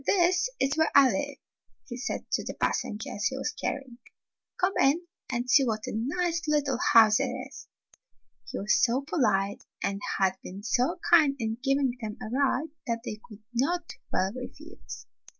"This 0.07 0.49
is 0.59 0.75
where 0.77 0.89
I 0.95 1.11
live," 1.11 1.37
he 1.85 1.95
said 1.95 2.21
to 2.31 2.43
the 2.43 2.55
pas 2.59 2.81
sengers 2.83 3.25
he 3.29 3.37
was 3.37 3.51
carrying. 3.53 3.99
"Come 4.59 4.73
in 4.81 5.05
and 5.31 5.47
see 5.47 5.63
what 5.63 5.85
a 5.85 5.91
nice 5.93 6.41
little 6.47 6.79
house 6.93 7.19
it 7.19 7.25
is." 7.25 7.67
He 8.49 8.57
was 8.57 8.83
so 8.83 9.01
polite 9.01 9.63
and 9.83 10.01
had 10.17 10.37
been 10.41 10.63
so 10.63 10.99
kind 11.07 11.35
in 11.37 11.59
giving 11.61 11.97
them 12.01 12.17
a 12.19 12.31
ride 12.35 12.69
that 12.87 13.01
they 13.05 13.19
could 13.23 13.43
not 13.53 13.93
well 14.11 14.33
110 14.33 14.33
Fairy 14.33 14.47
Tale 14.47 14.79
Foxes 14.79 15.05
refuse. 15.05 15.05